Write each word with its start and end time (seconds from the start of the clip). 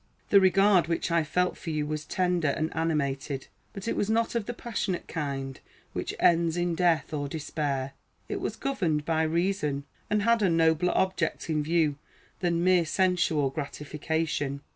The 0.31 0.39
regard 0.41 0.87
which 0.87 1.11
I 1.11 1.23
felt 1.23 1.57
for 1.59 1.69
you 1.69 1.85
was 1.85 2.05
tender 2.05 2.47
and 2.47 2.75
animated, 2.75 3.45
but 3.71 3.87
it 3.87 3.95
was 3.95 4.09
not 4.09 4.33
of 4.33 4.47
that 4.47 4.57
passionate 4.57 5.07
kind 5.07 5.59
which 5.93 6.15
ends 6.19 6.57
in 6.57 6.73
death 6.73 7.13
or 7.13 7.27
despair. 7.27 7.93
It 8.27 8.41
was 8.41 8.55
governed 8.55 9.05
by 9.05 9.21
reason, 9.21 9.83
and 10.09 10.23
had 10.23 10.41
a 10.41 10.49
nobler 10.49 10.97
object 10.97 11.51
in 11.51 11.61
view 11.61 11.97
than 12.39 12.63
mere 12.63 12.85
sensual 12.87 13.51
gratification. 13.51 14.61